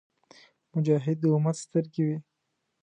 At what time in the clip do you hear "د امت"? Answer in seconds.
1.21-1.55